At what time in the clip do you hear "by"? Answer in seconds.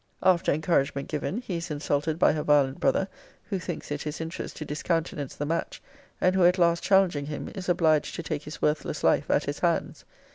2.17-2.31